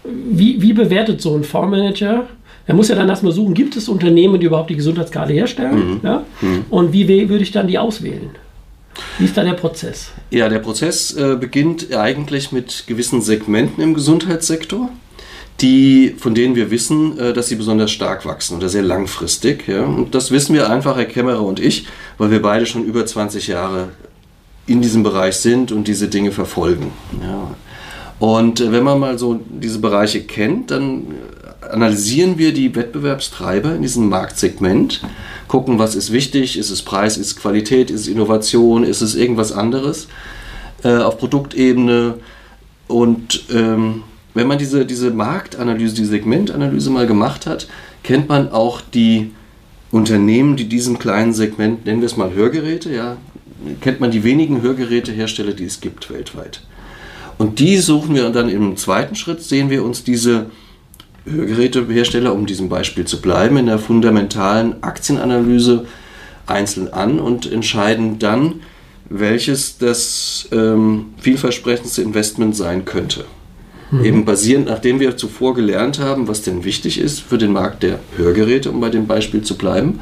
wie, 0.02 0.60
wie 0.60 0.72
bewertet 0.72 1.20
so 1.20 1.36
ein 1.36 1.44
Fondsmanager? 1.44 2.24
Er 2.66 2.74
muss 2.74 2.88
ja 2.88 2.96
dann 2.96 3.08
erstmal 3.08 3.32
suchen, 3.32 3.54
gibt 3.54 3.76
es 3.76 3.88
Unternehmen, 3.88 4.40
die 4.40 4.46
überhaupt 4.46 4.70
die 4.70 4.76
Gesundheitskarte 4.76 5.32
herstellen? 5.32 5.94
Mhm. 5.94 6.00
Ja? 6.02 6.24
Und 6.70 6.92
wie 6.92 7.08
würde 7.08 7.42
ich 7.42 7.52
dann 7.52 7.68
die 7.68 7.78
auswählen? 7.78 8.30
Wie 9.18 9.24
ist 9.24 9.36
da 9.36 9.44
der 9.44 9.52
Prozess? 9.52 10.10
Ja, 10.30 10.48
der 10.48 10.58
Prozess 10.58 11.12
äh, 11.12 11.36
beginnt 11.38 11.94
eigentlich 11.94 12.52
mit 12.52 12.84
gewissen 12.86 13.22
Segmenten 13.22 13.82
im 13.82 13.94
Gesundheitssektor, 13.94 14.88
die, 15.60 16.14
von 16.18 16.34
denen 16.34 16.54
wir 16.54 16.70
wissen, 16.70 17.18
äh, 17.18 17.32
dass 17.32 17.48
sie 17.48 17.56
besonders 17.56 17.90
stark 17.90 18.26
wachsen 18.26 18.56
oder 18.56 18.68
sehr 18.68 18.82
langfristig. 18.82 19.68
Ja? 19.68 19.84
Und 19.84 20.14
das 20.14 20.30
wissen 20.30 20.54
wir 20.54 20.70
einfach, 20.70 20.96
Herr 20.96 21.04
Kämmerer 21.04 21.42
und 21.42 21.60
ich, 21.60 21.86
weil 22.18 22.30
wir 22.30 22.42
beide 22.42 22.66
schon 22.66 22.84
über 22.84 23.04
20 23.06 23.46
Jahre 23.46 23.88
in 24.66 24.82
diesem 24.82 25.02
Bereich 25.02 25.36
sind 25.36 25.72
und 25.72 25.86
diese 25.86 26.08
Dinge 26.08 26.32
verfolgen. 26.32 26.90
Ja. 27.22 27.54
Und 28.18 28.60
äh, 28.60 28.72
wenn 28.72 28.84
man 28.84 28.98
mal 28.98 29.18
so 29.18 29.40
diese 29.48 29.78
Bereiche 29.78 30.22
kennt, 30.22 30.70
dann 30.70 31.02
äh, 31.62 31.66
analysieren 31.66 32.38
wir 32.38 32.52
die 32.52 32.74
Wettbewerbstreiber 32.74 33.74
in 33.74 33.82
diesem 33.82 34.08
Marktsegment, 34.08 35.02
gucken, 35.48 35.78
was 35.78 35.94
ist 35.94 36.12
wichtig, 36.12 36.58
ist 36.58 36.70
es 36.70 36.82
Preis, 36.82 37.16
ist 37.16 37.26
es 37.26 37.36
Qualität, 37.36 37.90
ist 37.90 38.02
es 38.02 38.08
Innovation, 38.08 38.84
ist 38.84 39.00
es 39.00 39.14
irgendwas 39.14 39.52
anderes 39.52 40.08
äh, 40.82 40.96
auf 40.96 41.18
Produktebene. 41.18 42.14
Und 42.88 43.44
ähm, 43.52 44.02
wenn 44.34 44.46
man 44.46 44.58
diese, 44.58 44.86
diese 44.86 45.10
Marktanalyse, 45.10 45.94
die 45.94 46.04
Segmentanalyse 46.04 46.90
mal 46.90 47.06
gemacht 47.06 47.46
hat, 47.46 47.68
kennt 48.02 48.28
man 48.28 48.50
auch 48.50 48.80
die 48.80 49.32
Unternehmen, 49.90 50.56
die 50.56 50.68
diesem 50.68 50.98
kleinen 50.98 51.32
Segment, 51.32 51.86
nennen 51.86 52.00
wir 52.00 52.06
es 52.06 52.16
mal 52.16 52.32
Hörgeräte, 52.32 52.92
ja, 52.92 53.16
kennt 53.80 54.00
man 54.00 54.10
die 54.10 54.24
wenigen 54.24 54.62
Hörgerätehersteller, 54.62 55.52
die 55.52 55.64
es 55.64 55.80
gibt 55.80 56.10
weltweit. 56.10 56.60
Und 57.38 57.58
die 57.58 57.78
suchen 57.78 58.14
wir 58.14 58.30
dann 58.30 58.48
im 58.48 58.76
zweiten 58.76 59.14
Schritt, 59.14 59.42
sehen 59.42 59.70
wir 59.70 59.84
uns 59.84 60.04
diese 60.04 60.46
Hörgerätehersteller, 61.26 62.32
um 62.32 62.46
diesem 62.46 62.68
Beispiel 62.68 63.04
zu 63.04 63.20
bleiben, 63.20 63.56
in 63.56 63.66
der 63.66 63.78
fundamentalen 63.78 64.82
Aktienanalyse 64.82 65.86
einzeln 66.46 66.92
an 66.92 67.18
und 67.18 67.50
entscheiden 67.50 68.18
dann, 68.18 68.60
welches 69.08 69.78
das 69.78 70.48
ähm, 70.52 71.06
vielversprechendste 71.18 72.02
Investment 72.02 72.56
sein 72.56 72.84
könnte. 72.84 73.24
Eben 74.02 74.24
basierend, 74.24 74.66
nachdem 74.66 74.98
wir 74.98 75.16
zuvor 75.16 75.54
gelernt 75.54 76.00
haben, 76.00 76.26
was 76.26 76.42
denn 76.42 76.64
wichtig 76.64 76.98
ist 76.98 77.20
für 77.20 77.38
den 77.38 77.52
Markt 77.52 77.84
der 77.84 78.00
Hörgeräte, 78.16 78.70
um 78.72 78.80
bei 78.80 78.88
dem 78.88 79.06
Beispiel 79.06 79.42
zu 79.42 79.56
bleiben. 79.56 80.00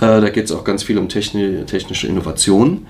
Äh, 0.00 0.20
da 0.20 0.30
geht 0.30 0.46
es 0.46 0.52
auch 0.52 0.64
ganz 0.64 0.82
viel 0.82 0.98
um 0.98 1.08
techni 1.08 1.64
technische 1.64 2.08
Innovation. 2.08 2.86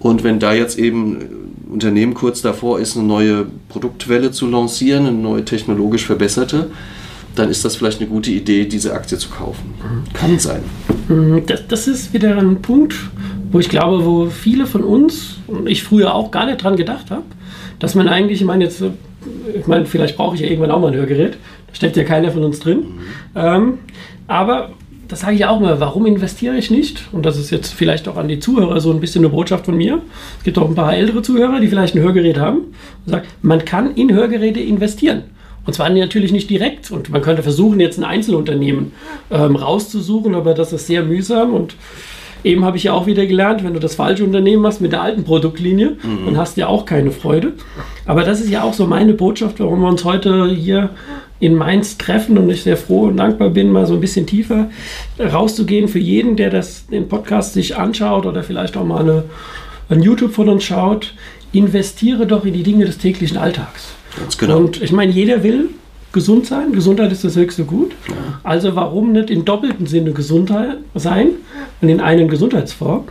Und 0.00 0.24
wenn 0.24 0.40
da 0.40 0.52
jetzt 0.52 0.78
eben 0.78 1.54
Unternehmen 1.70 2.14
kurz 2.14 2.42
davor 2.42 2.80
ist, 2.80 2.96
eine 2.96 3.06
neue 3.06 3.46
Produktwelle 3.68 4.30
zu 4.30 4.46
lancieren, 4.48 5.06
eine 5.06 5.16
neue 5.16 5.44
technologisch 5.44 6.04
verbesserte, 6.06 6.70
dann 7.34 7.50
ist 7.50 7.64
das 7.64 7.76
vielleicht 7.76 8.00
eine 8.00 8.08
gute 8.08 8.30
Idee, 8.30 8.64
diese 8.64 8.92
Aktie 8.94 9.18
zu 9.18 9.28
kaufen. 9.28 9.74
Kann 10.12 10.38
sein. 10.38 10.62
Mm, 11.08 11.38
Das, 11.46 11.66
das 11.68 11.86
ist 11.86 12.12
wieder 12.12 12.36
ein 12.36 12.60
Punkt, 12.62 12.94
wo 13.52 13.60
ich 13.60 13.68
glaube, 13.68 14.04
wo 14.04 14.26
viele 14.26 14.66
von 14.66 14.82
uns 14.82 15.36
und 15.46 15.68
ich 15.68 15.82
früher 15.82 16.14
auch 16.14 16.30
gar 16.30 16.46
nicht 16.46 16.62
dran 16.62 16.76
gedacht 16.76 17.10
habe, 17.10 17.22
dass 17.78 17.94
man 17.94 18.08
eigentlich, 18.08 18.40
ich 18.40 18.46
meine, 18.46 18.64
jetzt, 18.64 18.82
ich 19.54 19.66
meine, 19.66 19.86
vielleicht 19.86 20.16
brauche 20.16 20.34
ich 20.34 20.40
ja 20.40 20.48
irgendwann 20.48 20.70
auch 20.70 20.80
mal 20.80 20.88
ein 20.88 20.94
Hörgerät. 20.94 21.38
Da 21.68 21.74
steckt 21.74 21.96
ja 21.96 22.04
keiner 22.04 22.30
von 22.30 22.44
uns 22.44 22.58
drin. 22.60 22.84
Ähm, 23.36 23.78
aber 24.26 24.70
das 25.08 25.20
sage 25.20 25.34
ich 25.36 25.46
auch 25.46 25.58
mal, 25.58 25.80
warum 25.80 26.04
investiere 26.04 26.56
ich 26.56 26.70
nicht? 26.70 27.08
Und 27.12 27.24
das 27.24 27.38
ist 27.38 27.50
jetzt 27.50 27.72
vielleicht 27.72 28.08
auch 28.08 28.16
an 28.16 28.28
die 28.28 28.40
Zuhörer 28.40 28.80
so 28.80 28.92
ein 28.92 29.00
bisschen 29.00 29.24
eine 29.24 29.30
Botschaft 29.30 29.64
von 29.64 29.76
mir. 29.76 30.02
Es 30.38 30.44
gibt 30.44 30.58
auch 30.58 30.68
ein 30.68 30.74
paar 30.74 30.94
ältere 30.94 31.22
Zuhörer, 31.22 31.60
die 31.60 31.68
vielleicht 31.68 31.94
ein 31.96 32.02
Hörgerät 32.02 32.38
haben 32.38 32.58
und 33.06 33.10
sagen, 33.10 33.26
man 33.40 33.64
kann 33.64 33.94
in 33.94 34.12
Hörgeräte 34.12 34.60
investieren. 34.60 35.22
Und 35.64 35.74
zwar 35.74 35.88
natürlich 35.90 36.32
nicht 36.32 36.48
direkt. 36.50 36.90
Und 36.90 37.10
man 37.10 37.22
könnte 37.22 37.42
versuchen, 37.42 37.80
jetzt 37.80 37.98
ein 37.98 38.04
Einzelunternehmen 38.04 38.92
ähm, 39.30 39.56
rauszusuchen, 39.56 40.34
aber 40.34 40.54
das 40.54 40.72
ist 40.72 40.86
sehr 40.86 41.02
mühsam. 41.02 41.54
Und 41.54 41.74
eben 42.44 42.64
habe 42.64 42.76
ich 42.76 42.84
ja 42.84 42.92
auch 42.92 43.06
wieder 43.06 43.26
gelernt, 43.26 43.64
wenn 43.64 43.74
du 43.74 43.80
das 43.80 43.94
falsche 43.94 44.24
Unternehmen 44.24 44.62
machst 44.62 44.80
mit 44.80 44.92
der 44.92 45.02
alten 45.02 45.24
Produktlinie, 45.24 45.96
dann 46.26 46.36
hast 46.36 46.56
du 46.56 46.62
ja 46.62 46.68
auch 46.68 46.84
keine 46.84 47.10
Freude. 47.10 47.54
Aber 48.06 48.24
das 48.24 48.40
ist 48.40 48.50
ja 48.50 48.62
auch 48.62 48.74
so 48.74 48.86
meine 48.86 49.14
Botschaft, 49.14 49.60
warum 49.60 49.80
wir 49.80 49.88
uns 49.88 50.04
heute 50.04 50.48
hier 50.48 50.90
in 51.40 51.54
Mainz 51.54 51.98
treffen 51.98 52.36
und 52.38 52.50
ich 52.50 52.62
sehr 52.62 52.76
froh 52.76 53.02
und 53.02 53.16
dankbar 53.16 53.50
bin, 53.50 53.70
mal 53.70 53.86
so 53.86 53.94
ein 53.94 54.00
bisschen 54.00 54.26
tiefer 54.26 54.70
rauszugehen 55.18 55.88
für 55.88 55.98
jeden, 55.98 56.36
der 56.36 56.50
das, 56.50 56.86
den 56.86 57.08
Podcast 57.08 57.54
sich 57.54 57.76
anschaut 57.76 58.26
oder 58.26 58.42
vielleicht 58.42 58.76
auch 58.76 58.84
mal 58.84 59.00
eine, 59.00 59.24
ein 59.88 60.02
YouTube 60.02 60.32
von 60.32 60.48
uns 60.48 60.64
schaut. 60.64 61.14
Investiere 61.52 62.26
doch 62.26 62.44
in 62.44 62.52
die 62.52 62.62
Dinge 62.62 62.84
des 62.84 62.98
täglichen 62.98 63.38
Alltags. 63.38 63.92
Ganz 64.18 64.36
genau. 64.36 64.58
Und 64.58 64.82
ich 64.82 64.92
meine, 64.92 65.12
jeder 65.12 65.42
will 65.42 65.70
gesund 66.12 66.46
sein. 66.46 66.72
Gesundheit 66.72 67.12
ist 67.12 67.24
das 67.24 67.36
höchste 67.36 67.64
Gut. 67.64 67.92
Also 68.42 68.74
warum 68.74 69.12
nicht 69.12 69.30
in 69.30 69.44
doppelten 69.44 69.86
Sinne 69.86 70.12
Gesundheit 70.12 70.78
sein 70.94 71.30
und 71.80 71.88
in 71.88 72.00
einen 72.00 72.28
Gesundheitsfonds? 72.28 73.10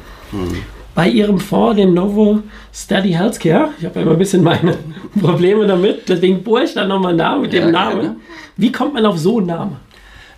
Bei 0.98 1.08
Ihrem 1.08 1.39
Fonds, 1.39 1.75
dem 1.77 1.94
Novo 1.94 2.42
Study 2.74 3.12
Healthcare, 3.12 3.70
ich 3.77 3.86
habe 3.86 4.00
immer 4.00 4.13
ein 4.13 4.18
bisschen 4.18 4.42
meine 4.44 4.75
Probleme 5.22 5.68
damit, 5.68 6.10
deswegen 6.10 6.42
bohre 6.42 6.63
ich 6.63 6.74
da 6.74 6.88
nochmal 6.88 7.13
nach 7.13 7.39
mit 7.39 7.54
Ja, 7.54 7.62
dem 7.66 7.72
Namen. 7.72 8.00
gerne. 8.01 8.16
Wie 8.56 8.72
kommt 8.72 8.96
man 8.96 9.06
auf 9.06 9.20
so 9.20 9.38
einen 9.38 9.46
Namen? 9.46 9.75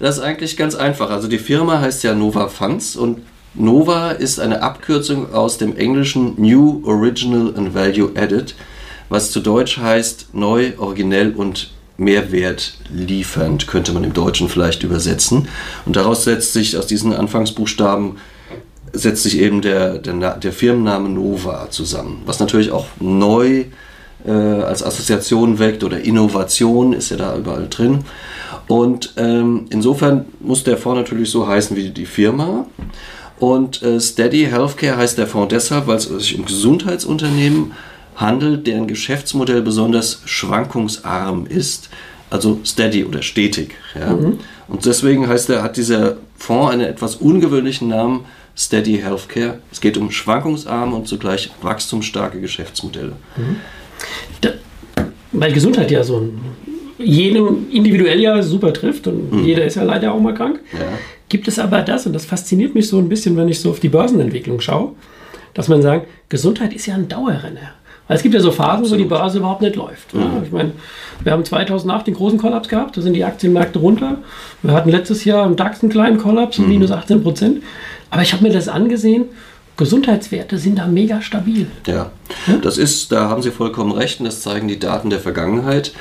Das 0.01 0.17
ist 0.17 0.21
eigentlich 0.21 0.57
ganz 0.57 0.75
einfach. 0.75 1.11
Also 1.11 1.29
die 1.29 1.37
Firma 1.37 1.79
heißt 1.79 2.03
ja 2.03 2.13
Nova 2.13 2.49
Funds 2.49 2.97
und 2.97 3.19
Nova 3.53 4.11
ist 4.11 4.41
eine 4.41 4.61
Abkürzung 4.61 5.33
aus 5.33 5.57
dem 5.57 5.77
englischen 5.77 6.33
New 6.35 6.81
Original 6.85 7.53
and 7.55 7.73
Value 7.73 8.11
Added, 8.17 8.53
was 9.07 9.31
zu 9.31 9.39
Deutsch 9.39 9.77
heißt 9.77 10.33
neu, 10.33 10.73
originell 10.77 11.31
und 11.37 11.71
Mehrwert 11.95 12.73
liefernd, 12.93 13.65
könnte 13.67 13.93
man 13.93 14.03
im 14.03 14.11
Deutschen 14.11 14.49
vielleicht 14.49 14.83
übersetzen. 14.83 15.47
Und 15.85 15.95
daraus 15.95 16.25
setzt 16.25 16.51
sich 16.51 16.77
aus 16.77 16.85
diesen 16.85 17.13
Anfangsbuchstaben 17.13 18.17
setzt 18.93 19.23
sich 19.23 19.39
eben 19.39 19.61
der, 19.61 19.97
der, 19.97 20.35
der 20.35 20.53
Firmenname 20.53 21.09
Nova 21.09 21.67
zusammen, 21.69 22.21
was 22.25 22.39
natürlich 22.39 22.71
auch 22.71 22.87
neu 22.99 23.65
äh, 24.25 24.31
als 24.31 24.83
Assoziation 24.83 25.59
weckt 25.59 25.83
oder 25.83 26.01
Innovation 26.01 26.93
ist 26.93 27.11
ja 27.11 27.17
da 27.17 27.37
überall 27.37 27.67
drin. 27.69 27.99
Und 28.67 29.13
ähm, 29.17 29.65
insofern 29.69 30.25
muss 30.39 30.63
der 30.63 30.77
Fonds 30.77 30.99
natürlich 30.99 31.31
so 31.31 31.47
heißen 31.47 31.75
wie 31.75 31.89
die 31.89 32.05
Firma. 32.05 32.67
Und 33.39 33.81
äh, 33.81 33.99
Steady 33.99 34.45
Healthcare 34.45 34.97
heißt 34.97 35.17
der 35.17 35.27
Fonds 35.27 35.53
deshalb, 35.53 35.87
weil 35.87 35.97
es 35.97 36.03
sich 36.03 36.37
um 36.37 36.45
Gesundheitsunternehmen 36.45 37.71
handelt, 38.15 38.67
deren 38.67 38.87
Geschäftsmodell 38.87 39.61
besonders 39.61 40.21
schwankungsarm 40.25 41.45
ist. 41.47 41.89
Also 42.29 42.59
steady 42.63 43.05
oder 43.05 43.23
stetig. 43.23 43.73
Ja? 43.99 44.15
Und 44.67 44.85
deswegen 44.85 45.27
heißt 45.27 45.49
er, 45.49 45.63
hat 45.63 45.77
dieser 45.77 46.17
Fonds 46.37 46.73
einen 46.73 46.81
etwas 46.87 47.15
ungewöhnlichen 47.15 47.87
Namen, 47.87 48.25
Steady 48.59 48.97
Healthcare. 48.97 49.59
Es 49.71 49.79
geht 49.79 49.97
um 49.97 50.11
schwankungsarme 50.11 50.95
und 50.95 51.07
zugleich 51.07 51.49
wachstumsstarke 51.61 52.41
Geschäftsmodelle. 52.41 53.13
Da, 54.41 54.49
weil 55.31 55.53
Gesundheit 55.53 55.89
ja 55.91 56.03
so 56.03 56.29
jedem 56.97 57.67
individuell 57.71 58.19
ja 58.19 58.41
super 58.43 58.73
trifft 58.73 59.07
und 59.07 59.45
jeder 59.45 59.63
ist 59.63 59.75
ja 59.75 59.83
leider 59.83 60.13
auch 60.13 60.19
mal 60.19 60.33
krank. 60.33 60.59
Ja. 60.73 60.79
Gibt 61.29 61.47
es 61.47 61.57
aber 61.57 61.81
das, 61.81 62.05
und 62.05 62.13
das 62.13 62.25
fasziniert 62.25 62.75
mich 62.75 62.89
so 62.89 62.97
ein 62.97 63.07
bisschen, 63.07 63.37
wenn 63.37 63.47
ich 63.47 63.61
so 63.61 63.69
auf 63.69 63.79
die 63.79 63.87
Börsenentwicklung 63.87 64.59
schaue, 64.59 64.93
dass 65.53 65.69
man 65.69 65.81
sagt, 65.81 66.07
Gesundheit 66.27 66.73
ist 66.73 66.85
ja 66.85 66.95
ein 66.95 67.07
Dauerrenner. 67.07 67.75
Weil 68.07 68.17
es 68.17 68.23
gibt 68.23 68.33
ja 68.33 68.41
so 68.41 68.51
Phasen, 68.51 68.89
wo 68.89 68.95
die 68.95 69.05
Börse 69.05 69.37
überhaupt 69.37 69.61
nicht 69.61 69.75
läuft. 69.75 70.13
Ja, 70.13 70.41
ich 70.43 70.51
meine, 70.51 70.71
wir 71.23 71.31
haben 71.31 71.45
2008 71.45 72.07
den 72.07 72.15
großen 72.15 72.39
Kollaps 72.39 72.67
gehabt, 72.67 72.97
da 72.97 73.01
sind 73.01 73.13
die 73.13 73.23
Aktienmärkte 73.23 73.77
runter. 73.77 74.17
Wir 74.63 74.73
hatten 74.73 74.89
letztes 74.89 75.25
Jahr 75.25 75.45
im 75.45 75.55
DAX 75.55 75.83
einen 75.83 75.91
kleinen 75.91 76.17
Kollaps, 76.17 76.57
minus 76.57 76.91
18 76.91 77.21
Prozent. 77.21 77.63
Aber 78.09 78.21
ich 78.21 78.33
habe 78.33 78.43
mir 78.43 78.51
das 78.51 78.67
angesehen, 78.67 79.25
Gesundheitswerte 79.77 80.57
sind 80.57 80.77
da 80.77 80.87
mega 80.87 81.21
stabil. 81.21 81.67
Ja, 81.87 82.11
das 82.61 82.77
ist, 82.77 83.11
da 83.13 83.29
haben 83.29 83.41
Sie 83.41 83.51
vollkommen 83.51 83.93
recht 83.93 84.19
und 84.19 84.25
das 84.25 84.41
zeigen 84.41 84.67
die 84.67 84.79
Daten 84.79 85.09
der 85.09 85.19
Vergangenheit. 85.19 85.93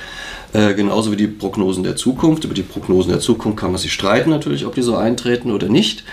Äh, 0.53 0.75
genauso 0.75 1.13
wie 1.13 1.17
die 1.17 1.27
Prognosen 1.27 1.85
der 1.85 1.95
Zukunft. 1.95 2.45
Über 2.45 2.55
die 2.55 2.63
Prognosen 2.63 3.11
der 3.11 3.21
Zukunft 3.21 3.59
kann 3.59 3.71
man 3.71 3.79
sich 3.79 3.93
streiten 3.93 4.31
natürlich, 4.31 4.67
ob 4.67 4.75
die 4.75 4.83
so 4.83 4.97
eintreten 4.97 5.53
oder 5.53 5.69
nicht. 5.69 6.05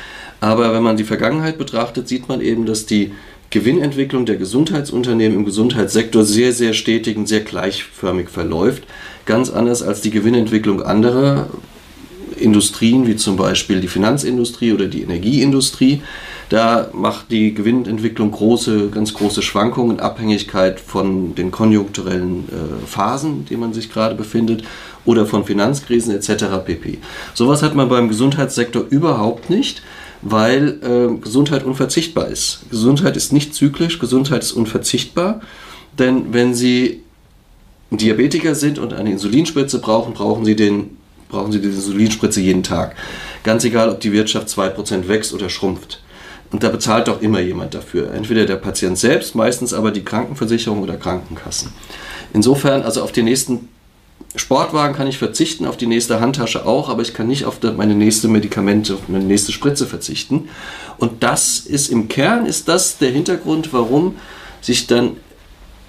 Aber 0.41 0.73
wenn 0.73 0.83
man 0.83 0.97
die 0.97 1.05
Vergangenheit 1.05 1.57
betrachtet, 1.57 2.07
sieht 2.07 2.27
man 2.27 2.41
eben, 2.41 2.65
dass 2.65 2.85
die 2.85 3.13
Gewinnentwicklung 3.49 4.25
der 4.25 4.35
Gesundheitsunternehmen 4.35 5.37
im 5.37 5.45
Gesundheitssektor 5.45 6.23
sehr, 6.23 6.51
sehr 6.51 6.73
stetig 6.73 7.17
und 7.17 7.27
sehr 7.27 7.41
gleichförmig 7.41 8.29
verläuft. 8.29 8.83
Ganz 9.25 9.49
anders 9.49 9.81
als 9.81 10.01
die 10.01 10.11
Gewinnentwicklung 10.11 10.83
anderer 10.83 11.47
Industrien, 12.37 13.07
wie 13.07 13.15
zum 13.15 13.37
Beispiel 13.37 13.81
die 13.81 13.87
Finanzindustrie 13.87 14.73
oder 14.73 14.87
die 14.87 15.01
Energieindustrie. 15.01 16.01
Da 16.49 16.89
macht 16.93 17.31
die 17.31 17.53
Gewinnentwicklung 17.53 18.31
große, 18.31 18.89
ganz 18.89 19.13
große 19.13 19.41
Schwankungen 19.41 19.99
Abhängigkeit 19.99 20.79
von 20.79 21.33
den 21.33 21.51
konjunkturellen 21.51 22.45
äh, 22.49 22.85
Phasen, 22.85 23.39
in 23.39 23.45
denen 23.45 23.59
man 23.61 23.73
sich 23.73 23.91
gerade 23.91 24.15
befindet, 24.15 24.63
oder 25.05 25.25
von 25.25 25.43
Finanzkrisen 25.43 26.15
etc. 26.15 26.45
pp. 26.65 26.99
Sowas 27.33 27.63
hat 27.63 27.75
man 27.75 27.89
beim 27.89 28.09
Gesundheitssektor 28.09 28.85
überhaupt 28.89 29.49
nicht, 29.49 29.81
weil 30.21 30.79
äh, 30.83 31.19
Gesundheit 31.19 31.63
unverzichtbar 31.63 32.27
ist. 32.27 32.61
Gesundheit 32.69 33.17
ist 33.17 33.33
nicht 33.33 33.55
zyklisch, 33.55 33.99
Gesundheit 33.99 34.43
ist 34.43 34.51
unverzichtbar, 34.51 35.41
denn 35.97 36.33
wenn 36.33 36.53
Sie 36.53 37.01
Diabetiker 37.91 38.55
sind 38.55 38.79
und 38.79 38.93
eine 38.93 39.11
Insulinspritze 39.11 39.79
brauchen, 39.79 40.13
brauchen 40.13 40.45
sie, 40.45 40.55
den, 40.55 40.97
brauchen 41.29 41.51
sie 41.51 41.59
die 41.59 41.67
Insulinspritze 41.67 42.41
jeden 42.41 42.63
Tag. 42.63 42.95
Ganz 43.43 43.63
egal, 43.63 43.89
ob 43.89 43.99
die 43.99 44.11
Wirtschaft 44.11 44.47
2% 44.47 45.07
wächst 45.07 45.33
oder 45.33 45.49
schrumpft. 45.49 46.01
Und 46.51 46.63
da 46.63 46.69
bezahlt 46.69 47.07
doch 47.07 47.21
immer 47.21 47.39
jemand 47.39 47.73
dafür. 47.73 48.13
Entweder 48.13 48.45
der 48.45 48.55
Patient 48.55 48.97
selbst, 48.97 49.35
meistens 49.35 49.73
aber 49.73 49.91
die 49.91 50.05
Krankenversicherung 50.05 50.81
oder 50.81 50.95
Krankenkassen. 50.95 51.73
Insofern, 52.33 52.83
also 52.83 53.01
auf 53.01 53.11
den 53.11 53.25
nächsten 53.25 53.69
Sportwagen 54.35 54.95
kann 54.95 55.07
ich 55.07 55.17
verzichten, 55.17 55.65
auf 55.65 55.77
die 55.77 55.87
nächste 55.87 56.19
Handtasche 56.19 56.65
auch, 56.65 56.89
aber 56.89 57.01
ich 57.01 57.13
kann 57.13 57.27
nicht 57.27 57.45
auf 57.45 57.59
meine 57.77 57.95
nächste 57.95 58.27
Medikamente, 58.27 58.93
auf 58.93 59.07
meine 59.07 59.23
nächste 59.23 59.51
Spritze 59.51 59.85
verzichten. 59.85 60.49
Und 60.97 61.23
das 61.23 61.59
ist 61.59 61.89
im 61.89 62.07
Kern, 62.07 62.45
ist 62.45 62.67
das 62.67 62.97
der 62.97 63.11
Hintergrund, 63.11 63.71
warum 63.73 64.15
sich 64.61 64.87
dann 64.87 65.17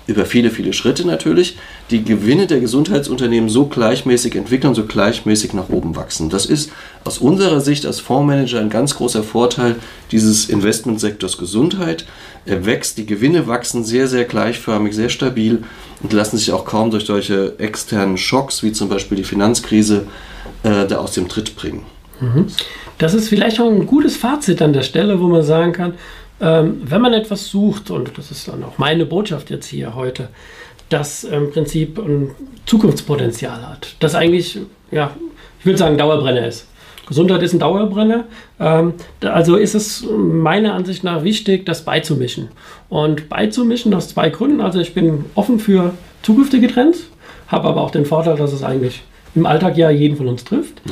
über 0.07 0.25
viele, 0.25 0.51
viele 0.51 0.73
Schritte 0.73 1.07
natürlich, 1.07 1.59
die 1.91 2.05
Gewinne 2.05 2.47
der 2.47 2.61
Gesundheitsunternehmen 2.61 3.49
so 3.49 3.67
gleichmäßig 3.67 4.37
entwickeln, 4.37 4.75
so 4.75 4.85
gleichmäßig 4.85 5.53
nach 5.53 5.69
oben 5.69 5.97
wachsen. 5.97 6.31
Das 6.31 6.47
ist 6.47 6.71
aus 7.05 7.19
unserer 7.19 7.61
Sicht 7.61 7.87
als 7.87 8.01
Fondsmanager 8.01 8.61
ein 8.61 8.71
ganz 8.71 8.95
großer 8.95 9.23
Vorteil 9.23 9.77
dieses 10.13 10.49
Investmentsektors 10.49 11.39
Gesundheit. 11.39 12.07
Er 12.45 12.65
wächst, 12.67 12.99
die 12.99 13.07
Gewinne 13.07 13.47
wachsen 13.47 13.85
sehr, 13.85 14.07
sehr 14.07 14.25
gleichförmig, 14.25 14.95
sehr 14.95 15.09
stabil 15.09 15.65
und 16.03 16.13
lassen 16.13 16.37
sich 16.37 16.53
auch 16.53 16.65
kaum 16.65 16.91
durch 16.91 17.07
solche 17.07 17.59
externen 17.59 18.17
Schocks, 18.17 18.63
wie 18.63 18.73
zum 18.73 18.89
Beispiel 18.89 19.17
die 19.17 19.25
Finanzkrise, 19.25 20.07
äh, 20.63 20.87
da 20.87 20.99
aus 20.99 21.13
dem 21.13 21.29
Tritt 21.29 21.57
bringen. 21.57 21.83
Mhm. 22.21 22.47
Das 22.99 23.13
ist 23.13 23.29
vielleicht 23.29 23.61
auch 23.61 23.71
ein 23.71 23.87
gutes 23.87 24.17
Fazit 24.17 24.63
an 24.63 24.73
der 24.73 24.83
Stelle, 24.83 25.21
wo 25.21 25.27
man 25.27 25.43
sagen 25.43 25.73
kann, 25.73 25.95
ähm, 26.40 26.83
wenn 26.85 27.00
man 27.00 27.12
etwas 27.12 27.49
sucht, 27.49 27.90
und 27.90 28.16
das 28.16 28.31
ist 28.31 28.49
dann 28.49 28.62
auch 28.64 28.78
meine 28.78 29.07
Botschaft 29.07 29.50
jetzt 29.50 29.66
hier 29.66 29.95
heute, 29.95 30.28
das 30.88 31.25
im 31.25 31.50
Prinzip 31.50 31.99
ein 31.99 32.31
Zukunftspotenzial 32.64 33.69
hat, 33.69 33.97
das 34.00 34.14
eigentlich, 34.14 34.59
ja, 34.90 35.11
ich 35.59 35.66
will 35.66 35.76
sagen, 35.76 35.99
Dauerbrenner 35.99 36.47
ist. 36.47 36.66
Gesundheit 37.07 37.43
ist 37.43 37.52
ein 37.52 37.61
Dauerbrenner. 37.61 38.25
Ähm, 38.59 38.95
also 39.21 39.57
ist 39.57 39.75
es 39.75 40.05
meiner 40.11 40.75
Ansicht 40.75 41.05
nach 41.05 41.23
wichtig, 41.23 41.64
das 41.64 41.85
beizumischen. 41.85 42.49
Und 42.88 43.28
beizumischen 43.28 43.95
aus 43.95 44.09
zwei 44.09 44.28
Gründen. 44.28 44.61
Also 44.61 44.81
ich 44.81 44.93
bin 44.93 45.25
offen 45.35 45.61
für 45.61 45.95
zukünftige 46.23 46.69
Trends, 46.69 47.05
habe 47.49 47.69
aber 47.69 47.83
auch 47.83 47.93
den 47.93 48.07
Vorteil, 48.07 48.37
dass 48.37 48.52
es 48.52 48.64
eigentlich 48.64 49.05
im 49.37 49.47
Alltag 49.47 49.76
ja 49.76 49.90
jeden 49.90 50.16
von 50.16 50.26
uns 50.26 50.45
trifft. 50.45 50.83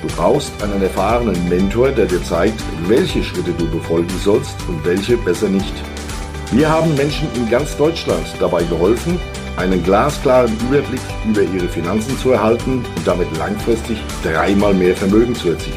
Du 0.00 0.08
brauchst 0.16 0.52
einen 0.62 0.80
erfahrenen 0.80 1.48
Mentor, 1.50 1.90
der 1.90 2.06
dir 2.06 2.22
zeigt, 2.22 2.62
welche 2.86 3.22
Schritte 3.22 3.52
du 3.52 3.68
befolgen 3.68 4.18
sollst 4.24 4.56
und 4.68 4.82
welche 4.86 5.18
besser 5.18 5.48
nicht. 5.48 5.74
Wir 6.50 6.70
haben 6.70 6.94
Menschen 6.94 7.28
in 7.34 7.50
ganz 7.50 7.76
Deutschland 7.76 8.24
dabei 8.40 8.62
geholfen, 8.64 9.20
einen 9.56 9.82
glasklaren 9.82 10.52
Überblick 10.68 11.00
über 11.28 11.42
ihre 11.42 11.68
Finanzen 11.68 12.16
zu 12.18 12.30
erhalten 12.32 12.84
und 12.96 13.06
damit 13.06 13.28
langfristig 13.38 13.98
dreimal 14.22 14.74
mehr 14.74 14.94
Vermögen 14.94 15.34
zu 15.34 15.48
erzielen. 15.50 15.76